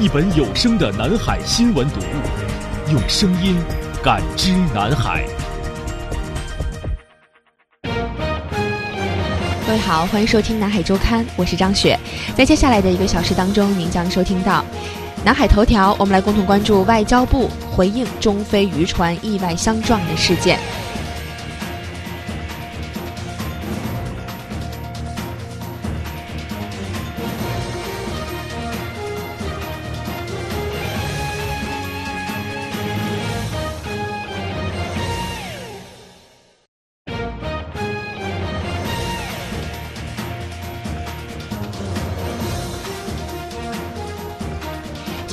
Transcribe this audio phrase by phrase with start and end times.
[0.00, 3.56] 一本有声的南海新闻读物，用声音
[4.02, 5.24] 感知南海。
[9.64, 11.96] 各位好，欢迎收听南海周刊，我是张雪。
[12.36, 14.64] 在接下来的一个小时当中，您将收听到
[15.24, 20.58] 南海头条，我们来共同关注外交部回应中非渔船意外相撞的事件。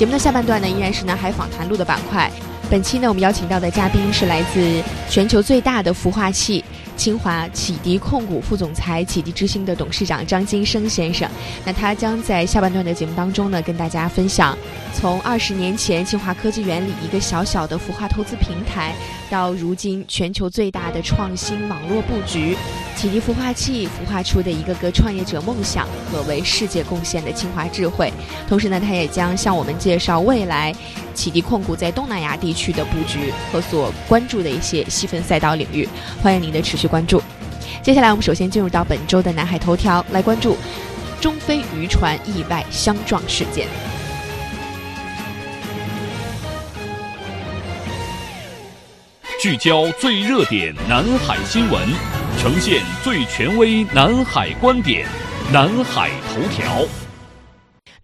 [0.02, 2.28] 节目的下半段呢，依然是南海访谈录的板块。
[2.72, 6.64] 本期呢，我们邀请到的嘉宾是来自全球最大的孵化器。
[6.94, 11.28] 清华启迪控股副总裁、启迪之星的董事长张金生先生，
[11.64, 14.56] 那他将在下半段的节目当中呢，跟大家分享，
[14.94, 18.94] 从二十年前清华科技园里一个小小的孵化投资平台，
[19.30, 22.56] 到如今全球最大的创新网络布局，
[22.94, 28.12] 启迪孵化器孵化出的一个个创业者梦想和为世界贡献的清华智慧。
[28.46, 30.72] 同时呢，他也将向我们介绍未来
[31.14, 35.88] 启迪控股在东南亚地区区的布局和所关注的一些细分赛道领域。
[36.22, 36.86] 欢迎您的持续。
[36.92, 37.22] 关注。
[37.82, 40.58] 接下来，我们首先进入到本周的南海头条，来关注
[41.22, 43.66] 中非渔船意外相撞事件。
[49.40, 51.82] 聚焦最热点南海新闻，
[52.38, 55.08] 呈现最权威南海观点，
[55.50, 57.01] 南海头条。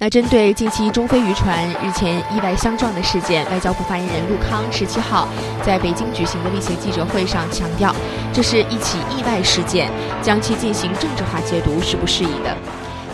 [0.00, 5.26] 那针对近期中非渔船日前意外相撞的事件，外交部发言人陆康十七号
[5.60, 7.92] 在北京举行的例行记者会上强调，
[8.32, 9.90] 这是一起意外事件，
[10.22, 12.56] 将其进行政治化解读是不适宜的。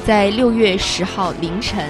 [0.04, 1.88] 在六月十号凌晨，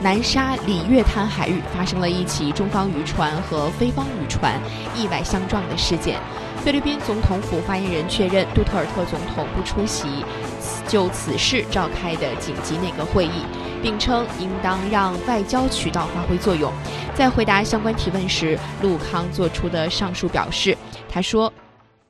[0.00, 4.54] 南沙里月滩海域发生了一起中方渔船和非方渔船
[4.94, 6.20] 意外相撞的事件。
[6.64, 10.24] 菲律宾总统府发言人确认，杜特尔特总统不出席
[10.86, 13.42] 就此事召开的紧急内阁会议。
[13.86, 16.72] 并称应当让外交渠道发挥作用。
[17.14, 20.76] 在回答相关提问时，陆康做出的上述表示，
[21.08, 21.52] 他说：“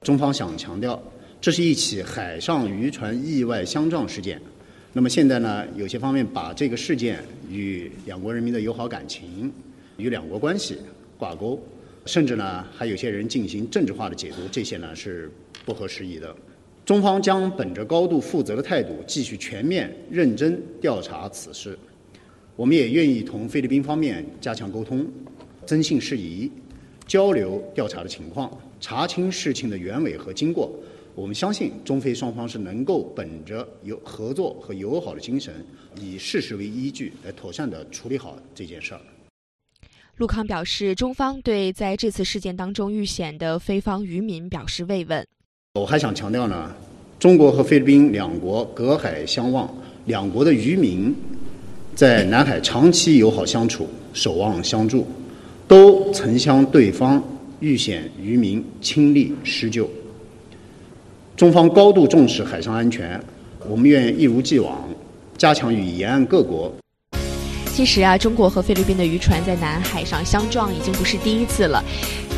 [0.01, 0.99] 中方想强调，
[1.39, 4.41] 这是一起海上渔船意外相撞事件。
[4.95, 9.53] 那么现在呢，有些方面把这个事件与两国人民的友好感情、
[9.99, 10.79] 与两国关系
[11.19, 11.63] 挂钩，
[12.07, 15.31] 甚至呢，还有些人进行政治化的解读，这些呢是
[15.67, 16.35] 不合时宜的。”
[16.87, 21.77] 中方将本着高度负责的态度，继续全面认真调查此事。
[22.55, 25.05] 我们也愿意同菲律宾方面加强沟通，
[25.67, 26.49] 增信事宜，
[27.05, 30.71] 交流调查的情况，查清事情的原委和经过。
[31.17, 35.53] 我们相信中非双方是能够本着有合作和友好的精神，
[36.01, 39.01] 以事实为依据，来妥善的处理好这件事儿。
[40.19, 45.27] 陆康表示，中方对在这次事件当中遇险的菲方渔民表示慰问。
[45.79, 46.71] 我还想强调呢，
[47.19, 49.69] 中国和菲律宾两国隔海相望，
[50.07, 51.15] 两国的渔民
[51.95, 55.07] 在南海长期友好相处、守望相助，
[55.69, 57.23] 都曾向对方
[57.61, 59.89] 遇险渔民倾力施救。
[61.37, 63.21] 中方高度重视海上安全，
[63.69, 64.89] 我们愿一如既往
[65.37, 66.73] 加强与沿岸各国。
[67.67, 71.85] 其实啊，中国和菲律宾的渔船在南海上相撞已经不是第一次了。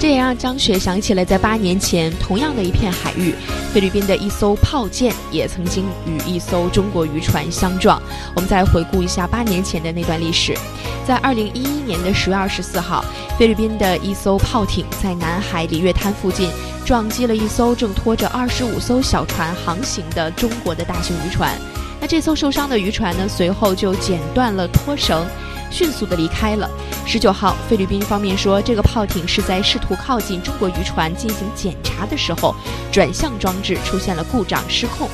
[0.01, 3.35] 这也让张雪想起了在八年前同样的一片海域，
[3.75, 8.01] 菲律宾的一艘炮舰也曾经与一艘中国渔船相撞。
[8.37, 10.57] 我们再回顾一下八年前的那段历史，
[11.05, 13.05] 在二零一一年的十月二十四号，
[13.37, 16.49] 菲律宾的一艘炮艇在南海里月滩附近
[16.85, 21.59] 撞击了一艘正拖着二十五艘小船航行的中国的大型渔船。
[22.01, 25.27] 那这艘受伤的渔船呢，随后就剪断了拖绳。
[25.71, 26.69] 迅速的离开了。
[27.07, 32.55] 十九号，菲律宾方面说，这个炮艇是在试图靠近中国渔船进行检查的时候，
[32.93, 35.09] 转向装置出现了故障失控。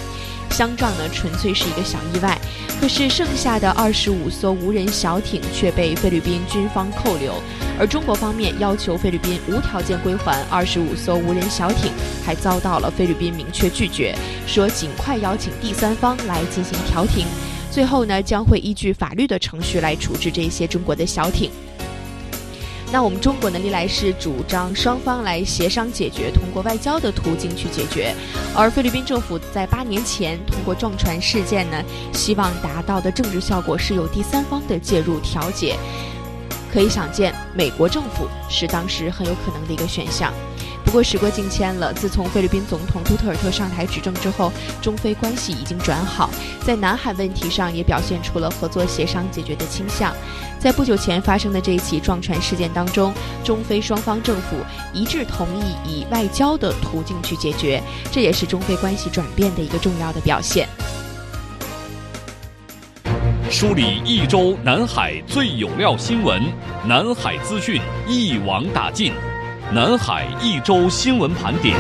[0.51, 2.39] 相撞呢，纯粹是一个小意外。
[2.81, 7.35] 可是剩下的二十五艘无人小艇却被菲律宾军方扣留，
[7.79, 11.93] 而中国方面要求菲律宾无条件归还二十五艘无人小艇，
[12.25, 14.15] 还遭到了菲律宾明确拒绝，
[14.47, 17.27] 说尽快邀请第三方来进行调停。
[17.75, 21.51] 最后呢，将会依据法律的程序来处置这些中国的小艇。
[22.93, 28.15] 那我们中国呢，历来是主张双方来协商解决，通过外交的途径去解决。
[28.55, 31.83] 而菲律宾政府在八年前通过撞船事件呢，
[32.13, 35.77] 希望达到的政治效果是有第三方的介入调解。
[36.73, 40.33] 可以想见，美国政府是当时很有可能的一个选项。
[40.85, 46.31] 不过时过境迁了，自从菲律宾总统杜特尔特上台执政之后，中菲关系已经转好，
[46.65, 50.15] 在南海问题上也表现出了合作协商解决的倾向。
[50.61, 54.57] 在不久前发生的这一起撞船事件当中，中菲双方政府
[54.93, 57.83] 一致同意以外交的途径去解决，
[58.13, 60.69] 这也是中菲关系转变的一个重要的表现。
[63.51, 66.43] 梳理一周南海最有料新闻，
[66.87, 69.13] 南海资讯一网打尽。
[69.73, 71.77] 南海一周新闻盘点。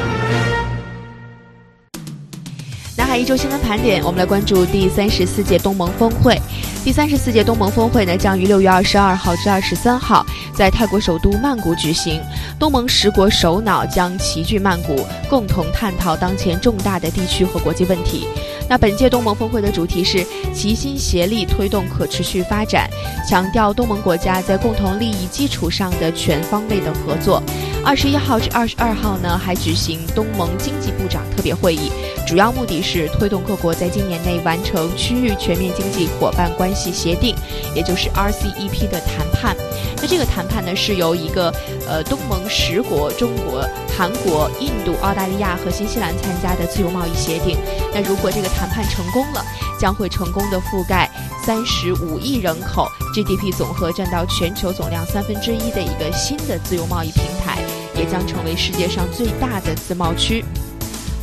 [2.96, 6.40] 南海一周新闻盘点，我们来关注第三十四届东盟峰会。
[6.82, 12.20] 第三十四届东盟峰会呢，将于六月二十二号至二十三号在泰国首都曼谷举行。
[12.58, 18.26] 东盟十国首脑将齐聚曼谷，共同探讨当前重大的地区和国际问题。
[18.68, 22.88] 那本届东盟峰会的主题是齐心协力推动可持续发展，
[23.28, 27.42] 强调东盟国家在共同利益基础上的全方位的合作。
[27.84, 31.92] 二十一号至二十二号呢，还举行东盟经济部长特别会议，
[32.26, 37.36] 主要目的是推动各国在今年内完成区域全面经济伙伴关系协定，
[37.74, 39.54] 也就是 RCEP 的谈判。
[40.00, 41.54] 那这个谈判呢，是由一个
[41.86, 43.62] 呃东盟十国——中国、
[43.96, 47.58] 韩国、印度、澳大利亚和新西兰参加的自由贸易协定。
[47.92, 49.44] 那如果这个谈判成功了，
[49.84, 51.10] 将会成功的覆盖
[51.44, 57.58] 三十五亿人口，GDP 总和占到全球总量三分之一的一个新的自由贸易平台，
[57.94, 60.42] 也将成为世界上最大的自贸区。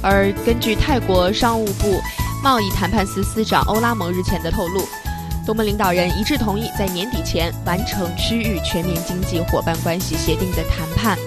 [0.04, 2.00] 而根据泰国商务部
[2.44, 4.88] 贸易谈判司司长欧拉蒙日前的透露。
[5.44, 11.18] 东盟领导人一致同意在年底前完成区域全面经济伙伴关系协定的谈判。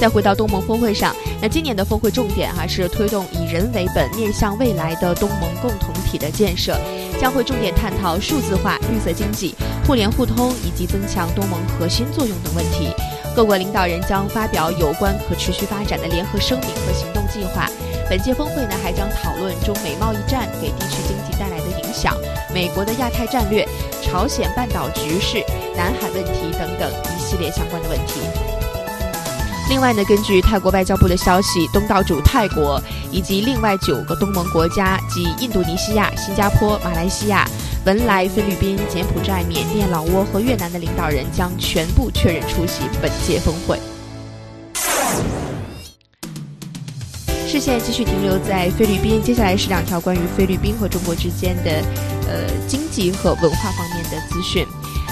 [0.00, 6.78] 再回到东盟峰会上，那今年的峰会重点哈是推动以人为本、面向未来的东盟共同体的建设，
[7.20, 9.56] 将会重点探讨数字化、绿色经济、
[9.86, 12.92] 互联互通以及增强东盟核心作用等问题。
[13.34, 17.68] 各国领导人将发表有关可持续发展的联合声明和行动计划。
[18.08, 22.16] 本届峰会呢还将讨论中美贸易战给地区经济带来的影响。
[22.54, 23.66] 美国的亚太战略、
[24.02, 25.44] 朝鲜半岛局势、
[25.76, 28.57] 南海问题等等一系列相关的问题。
[29.68, 32.82] 另外呢，根据泰国外交部的消息，东道主泰国
[33.12, 37.46] 以及另外九个东盟国家及印度尼西亚、新加坡、马来西亚、
[37.84, 43.78] 文莱、菲律宾、柬埔寨、缅甸、老挝和越南的领导人将全部确认出席本届峰会。
[47.46, 51.70] 视线继续停留在菲律宾，接下来是两条关于菲律宾和中国之间的，
[52.26, 54.66] 呃，经济和文化方面的资讯。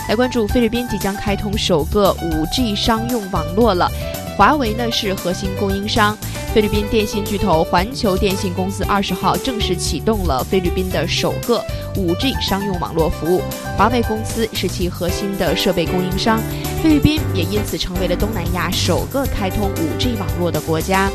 [0.09, 3.91] 来关注菲律宾即将开通首个 5G 商用网络了，
[4.37, 6.17] 华为呢是核心供应商。
[6.55, 11.63] 菲律宾电信巨头环球电信公司二十号正式启动了菲律宾的首个
[11.95, 13.43] 5G 商用网络服务，
[13.77, 16.41] 华为公司是其核心的设备供应商。
[16.83, 21.11] 菲律宾也因此成为了东南亚首个开通 5G 网络的国家。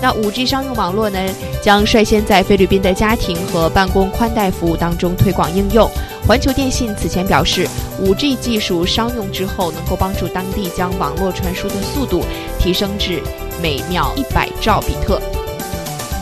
[0.00, 1.18] 那 5G 商用网络呢，
[1.62, 5.90] 将率先在菲律宾的家庭和办公宽带服务当中推广应用。
[6.26, 7.68] 环球电信此前表示
[8.02, 12.24] ，5G 技术商用之后，能够帮助当地将网络传输的速度
[12.58, 13.22] 提升至
[13.62, 15.20] 每秒100兆比特。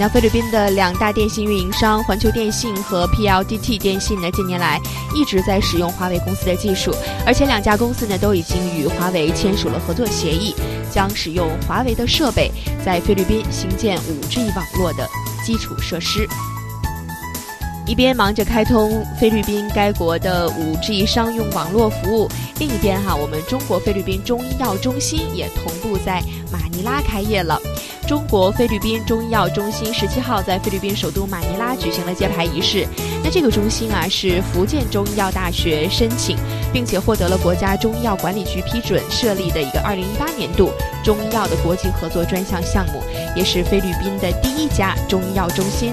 [0.00, 4.80] 那菲律宾的两大电信运营商环球电信和 PLDT 电信呢，近年来
[5.14, 6.92] 一直在使用华为公司的技术，
[7.24, 10.52] 而且两家公司呢都已经与华为签署了合作协议，
[10.90, 12.50] 将使用华为的设备
[12.84, 15.08] 在菲律宾兴建 5G 网络的
[15.46, 16.28] 基础设施。
[17.86, 27.60] 一边忙着开通菲律宾该国的 5G 商用网络服务，另一边哈，我们中国菲律宾中医药中心也同步在马尼拉开业了。
[28.06, 32.86] 中国菲律宾中医药中心十七号在菲律宾首都马尼拉举行了揭牌仪式。
[33.24, 36.36] 那这个中心啊，是福建中医药大学申请，
[36.72, 40.70] 并且获得了国家中医药管理局批准设立的一个二零一八年度
[41.04, 43.02] 中医药的国际合作专项项目，
[43.36, 45.92] 也是菲律宾的第一家中医药中心。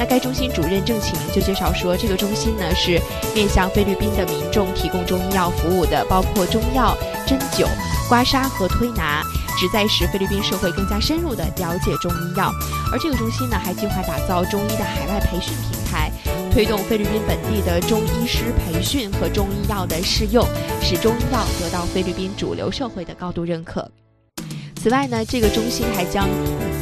[0.00, 2.98] 那该中心主任郑启明就介绍说，这个中心呢是
[3.34, 7.66] 面向菲律宾的民众提供中医药服务的，包括中药、针灸、
[8.08, 9.22] 刮痧和推拿，
[9.58, 12.50] 旨在使菲律宾社会更加深入的了解中医药。
[12.90, 16.10] 而这个中心呢还计划打造中医的海外培训平台，
[16.50, 20.42] 推动菲律宾本地的中医师培训和中医药的试用，
[20.80, 23.86] 使中医药得到菲律宾主流社会的高度认可。
[24.82, 26.26] 此外呢，这个中心还将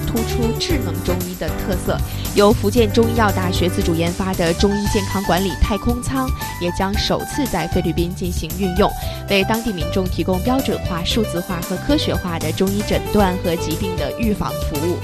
[0.09, 1.99] 突出智能中医的特色，
[2.35, 6.27] 由福建中医药大学自主研发的中医健康管理太空舱
[6.63, 8.91] 也将首次在菲律宾进行运用，
[9.29, 14.97] 为当地民众提供标准化、数字化和科学化的中医诊断和疾病的预防服务。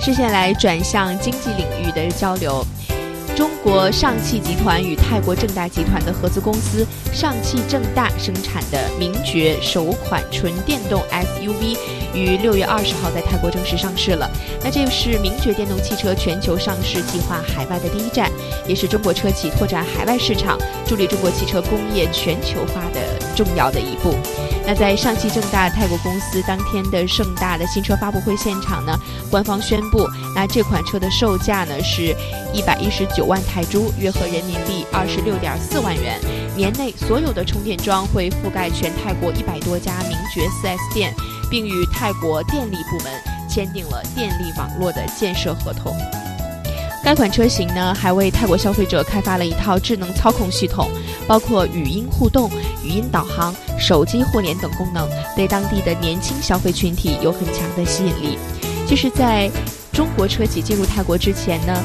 [0.00, 2.66] 视线来转向经济领域的交流。
[3.36, 11.76] 中国上汽集团与泰国正大集团的合资公司上汽正大生产的名爵首款纯电动 SUV，
[12.14, 14.30] 于六月二十号在泰国正式上市了。
[14.62, 18.30] 那这是名爵电动汽车全球上市计划海外的第一站，
[18.68, 23.00] 也是中国车企拓展海外市场、助力中国汽车工业全球化的
[23.34, 24.14] 重要的一步。
[24.66, 28.98] 那在上汽正大泰国公司当天的盛大的新车发布会现场呢，
[29.30, 32.16] 官方宣布，那这款车的售价呢是
[32.52, 36.18] 一百一十九万泰铢，约合人民币二十六点四万元。
[36.56, 41.12] 年内所有的充电桩会覆盖全泰国一百多家名爵 4S 店，
[41.50, 43.12] 并与泰国电力部门
[43.48, 45.94] 签订了电力网络的建设合同。
[47.04, 50.88] 该款车型呢，还为泰国消费者开发了一套智能操控系统，
[51.26, 52.50] 包括语音互动、
[52.82, 58.38] 语音导航、手机互联等功能，对当地的年轻消费群体有很强的吸引力。
[58.86, 59.50] 就是在
[59.92, 61.82] 中国车企进入泰国之前呢，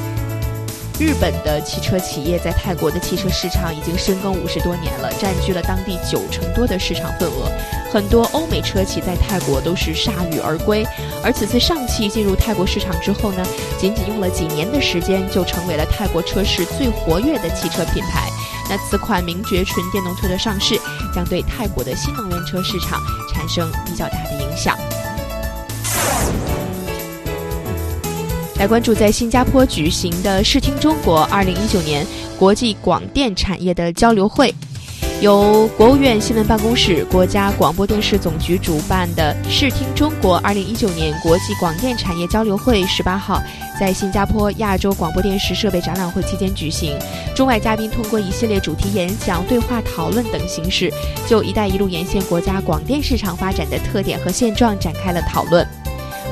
[0.99, 7.49] 日本的汽车企业在泰国的汽车市场已经深耕五十多年了，占据了当地九成多的市场份额。
[7.91, 10.85] 很多欧美车企在泰国都是铩羽而归，
[11.23, 13.43] 而此次上汽进入泰国市场之后呢，
[13.79, 18.29] 仅仅用了几年的时间，就成为了泰国车市最活跃的汽车品牌。
[18.69, 20.79] 那此款名爵纯电动车的上市，
[21.13, 23.01] 将对泰国的新能源车市场
[23.33, 24.77] 产生比较大的影响。
[28.57, 32.05] 来关注在新加坡举行的视听中国二零一九年
[32.37, 34.53] 国际广电产业的交流会。
[35.21, 43.37] 由国务院新闻办公室、国家广播电视总局主办的“视听中国”二零一九年国际广电产业交流会，十八号
[43.77, 46.97] 在新加坡亚洲广播电视设备展览会期间举行。
[47.35, 50.89] 中外嘉宾通过一系列主题演讲、对话讨论等形式，
[51.27, 55.67] 就“一带一路”沿线国家广电市场发展的特点和现状展开了讨论。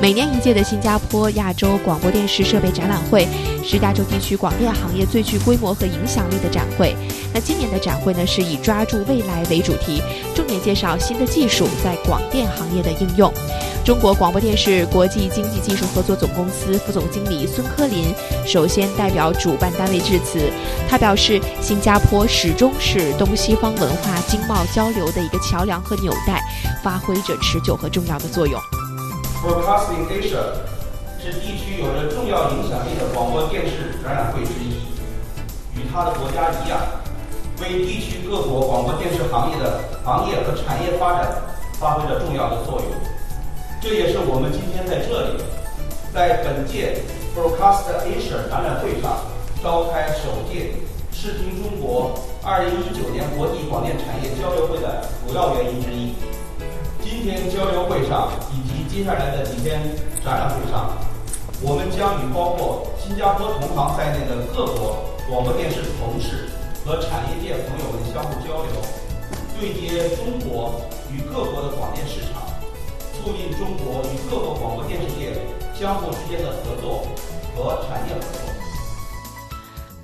[0.00, 3.26] 每年一届的新加坡亚洲广播电视设备展览会
[3.64, 6.94] 是亚洲地区广电行业最具规模和影响力的展会。
[7.34, 10.00] 那今年的展会呢，是以抓住未来为主题，
[10.36, 13.32] 重点介绍新的技术在广电行业的应用。
[13.84, 18.14] 中国广播电视国际经济技术合作总公司副总经理孙科林
[18.46, 20.38] 首先代表主办单位致辞，
[20.88, 26.40] 他表示，新加坡始终是东西方文化经贸交流的一个桥梁和纽带，
[26.84, 28.60] 发挥着持久和重要的作用。
[29.38, 30.50] Broadcasting Asia
[31.22, 34.82] 是地区有着重要影响力的广播电视展览会之一，
[35.78, 36.80] 与它的国家一样，
[37.62, 41.30] 为地区各国广播电视行业的行业和产业发展
[41.78, 42.90] 发挥着重要的作用。
[43.80, 45.44] 这也是我们今天在这里，
[46.12, 46.98] 在本届
[47.36, 49.22] Broadcast Asia 展览会上
[49.62, 50.74] 召开首届
[51.12, 52.10] 视听中国
[52.42, 56.14] 2019年国际广电产业交流会的主要原因之一。
[57.00, 58.67] 今天交流会上以及
[58.98, 59.80] 接下来的几天
[60.24, 60.90] 展览会上，
[61.62, 64.98] 我们将与包括新加坡同行在内的各国
[65.30, 66.50] 广播电视同事
[66.84, 68.74] 和产业界朋友们相互交流，
[69.54, 70.82] 对接中国
[71.14, 72.42] 与各国的广电市场，
[73.14, 75.30] 促进中国与各国广播电视界
[75.78, 77.06] 相互之间的合作
[77.54, 78.47] 和产业合作。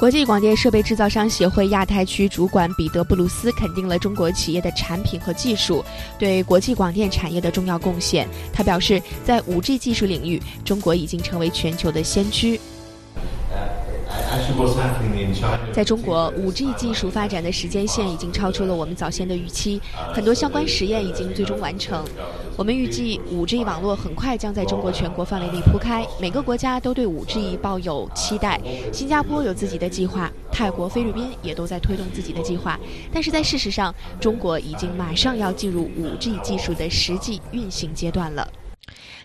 [0.05, 5.83] 国际广电设备制造商协会亚太区主管彼得·布鲁斯肯定了中国企业的产品和技术
[6.19, 8.29] 对国际广电产业的重要贡献。
[8.53, 12.61] 他表示，在 5G 技术领域，中国已经成为全球的先驱。
[15.73, 19.81] 在中国，5G 技术发展的时间线已经超出了我们早先的预期，
[20.13, 22.05] 很多相关实验已经最终完成。
[22.57, 28.61] 我们预计 5G 网络很快将在中国全国范围内铺开，每个国家都对 5G 抱有期待。
[28.93, 32.79] 新加坡有自己的计划，泰国、菲律宾也都在推动自己的计划。
[33.13, 38.49] 但是在事实上，中国已经马上要进入 5G 技术的实际运行阶段了。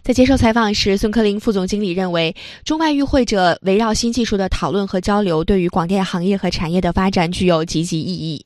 [0.01, 8.46] 在接受采访时，孙科林副总经理认为，中外与会者围绕新技术的讨论和交流，对于广电行业和产业的发展具有积极意义。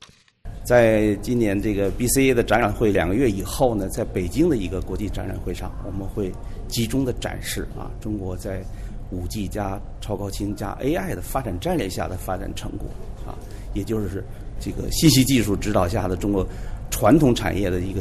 [0.64, 6.32] 在今年这个 BCA 的展览会两个月以后呢，在北京的一个国际展览会上，我们会
[6.68, 8.62] 集中的展示啊，中国在
[9.10, 12.88] 五 G 加超高清加 AI 的发展战略下的发展成果
[13.26, 13.36] 啊，
[13.74, 14.24] 也就是
[14.58, 16.46] 这个信息技术指导下的中国
[16.94, 18.00] 传统产业的一个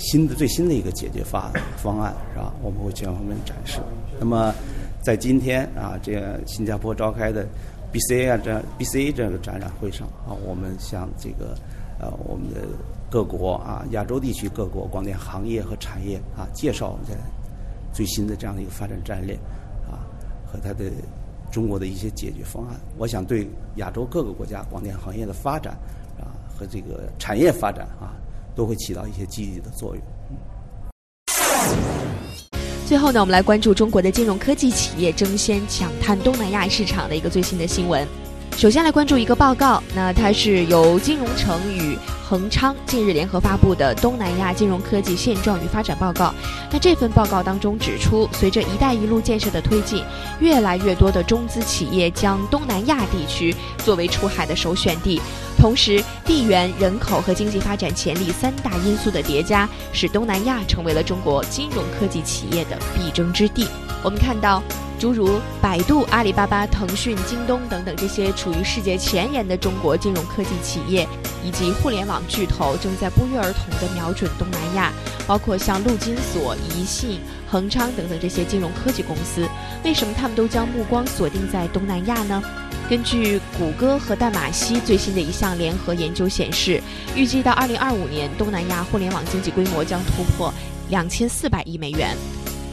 [0.00, 2.50] 新的最新的一个解决方方案是吧？
[2.62, 3.78] 我们会全方面展示。
[4.18, 4.54] 那么
[5.02, 7.46] 在今天啊，这个新加坡召开的
[7.92, 11.54] BCA 啊这 BCA 这个展览会上啊，我们向这个。
[12.00, 12.62] 呃，我们的
[13.08, 17.16] 各国啊，亚洲地区各国广电行业和产业啊，介绍我们
[17.92, 19.36] 最新的这样的一个发展战略
[19.88, 20.02] 啊，
[20.44, 20.90] 和它的
[21.52, 22.74] 中国的一些解决方案。
[22.98, 23.46] 我想对
[23.76, 25.78] 亚洲各个国家广电行业的发展
[26.56, 28.12] 和这个产业发展啊，
[28.54, 30.04] 都会起到一些积极的作用。
[32.86, 38.06] 最后呢，我们来关注中国的金融科技企业争先抢滩东南亚市场的一个最新的新闻。
[38.58, 46.26] 首先来关注一个报告，那它是由金融城与恒昌近日联合发布的《东南亚金融科技现状与发展报告》。
[46.70, 50.04] 那这份报告当中指出，随着“一带一路”建设的推进，
[50.38, 55.18] 越来越多的中资企业将东南亚地区作为出海的首选地。
[55.62, 63.68] 同时，地缘、人口和经济发展潜力三大因素的叠加，使东南亚成为了中国金融科技企业的必争之地。
[64.02, 64.60] 我们看到。
[64.98, 71.08] 诸如百度、阿里巴巴、腾讯、京东等等这些处于世界前沿的中国金融科技企业，
[71.44, 74.92] 以及互联网巨头，正在不约而同地瞄准东南亚，
[75.26, 77.18] 包括像陆金所、宜信、
[77.50, 79.44] 恒昌等等这些金融科技公司。
[79.82, 82.40] 为什么他们都将目光锁定在东南亚呢？
[82.88, 86.82] 根据谷歌和淡马锡最新的一项联合研究显示，
[87.16, 90.52] 预计到2025年，东南亚互联网经济规模将突破
[90.90, 92.14] 2400亿美元。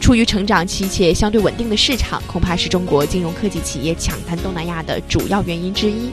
[0.02, 6.10] 处于成长期且相对稳定的市场，恐怕是中国金融科技企业抢滩东南亚的主要原因之一。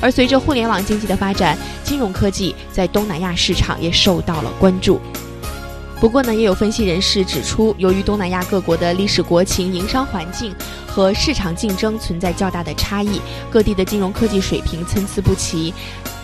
[0.00, 4.98] 而随着互联网经济的发展，金融科技在东南亚市场也受到了关注。
[6.00, 10.54] 不过呢，也有分析人士指出，由于东南亚各国的历史国情、营商环境
[10.86, 15.74] 和市场竞争存在较大的差异，各地的金融科技水平参差不齐。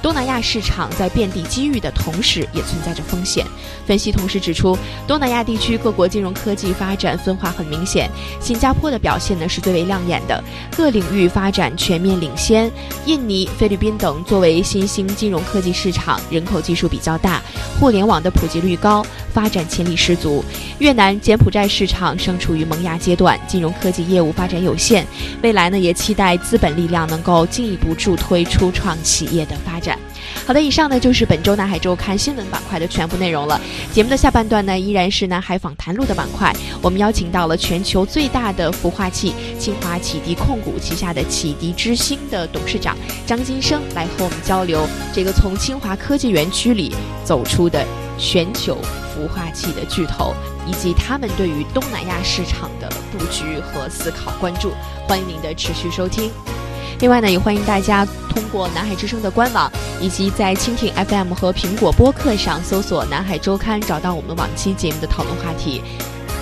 [0.03, 3.45] 东南亚市场在遍地机遇的同时，也存在着风险。
[3.85, 4.77] 分析同时指出，
[5.07, 8.09] 东南亚地区各国金融科技发展分化很明显。
[8.41, 10.43] 新加坡的表现呢是最为亮眼的，
[10.77, 12.71] 各领域发展全面领先。
[13.05, 17.43] 印尼、菲律宾等作为新兴金融科技市场，人口基数比较大，
[17.81, 20.45] 互联网的普及率高，发展潜力十足。
[20.79, 25.07] 越南、柬埔寨市场尚处于萌芽阶段，金融科技业务发展有限。
[25.43, 29.86] 未来呢，也期待资本力量能够进一步助推初创企业的发展。
[30.47, 33.61] 好的，以上呢就是本周南海周刊新闻板块的全部内容了。
[33.93, 36.53] 节目的下半段呢，依然是南海访谈录的板块。
[36.81, 42.97] 我们邀请到了全球最大的孵化器清华启迪控股旗下的启迪之星的董事长
[43.27, 46.95] 张金生来和我们交流这个从清华科技园区里
[47.25, 47.85] 走出的
[48.17, 48.79] 全球
[49.15, 50.33] 孵化器的巨头，
[50.67, 54.73] 以及他们对于东南亚市场的布局和思考关注。
[55.07, 56.31] 欢迎您的持续收听。
[57.01, 65.83] 另外呢，也欢迎大家通过南海之声的官网，以及在蜻蜓 FM 和苹果播客上搜索“南海周刊”，找到我们往期节目的讨论话题。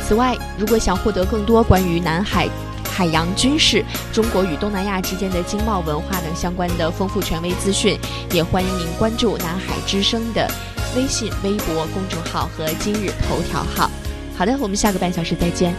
[0.06, 2.48] 此外，如果想获得更多关于南海、
[2.84, 7.98] 海洋、军事、中国与东南亚之间的经贸、文化等相关的丰富权威资讯，
[8.30, 10.48] 也欢迎您关注南海之声的
[10.94, 13.90] 微信、微博公众号和今日头条号。
[14.36, 15.74] 好的，我们下个半小时再见。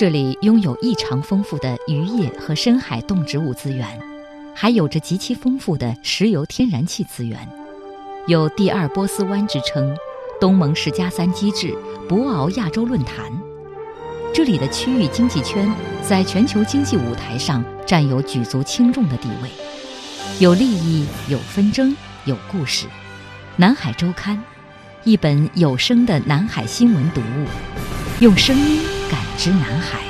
[0.00, 3.86] 这里拥有异常丰富的渔业和深海动植物资源，
[4.54, 7.38] 还有着极其丰富的石油天然气资源，
[8.26, 9.94] 有“第二波斯湾”之称，
[10.40, 11.76] 东盟十加三机制，
[12.08, 13.30] 博鳌亚洲论坛。
[14.32, 15.70] 这里的区域经济圈
[16.02, 19.50] 在全球经济舞台上占有举足轻重的地位，
[20.38, 22.86] 有利益，有纷争，有故事。
[23.56, 24.42] 南海周刊，
[25.04, 27.44] 一本有声的南海新闻读物，
[28.20, 28.99] 用声音。
[29.36, 30.09] 之南海。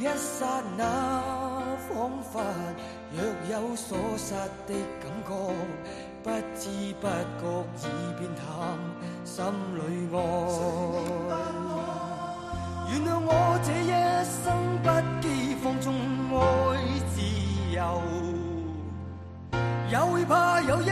[0.00, 1.20] 一刹那，
[1.86, 2.40] 仿佛
[3.12, 4.32] 若有所失
[4.66, 5.30] 的感觉，
[6.22, 6.70] 不知
[7.02, 7.44] 不觉
[7.84, 7.86] 已
[8.18, 8.40] 变淡，
[9.26, 9.44] 心
[9.76, 9.78] 里
[10.10, 10.16] 爱。
[12.88, 13.30] 原谅我
[13.62, 13.92] 这一
[14.24, 14.42] 生
[14.82, 14.88] 不
[15.20, 15.28] 羁
[15.62, 15.92] 放纵
[16.32, 16.40] 爱
[17.10, 17.20] 自
[17.76, 17.78] 由，
[19.90, 20.90] 也会怕有一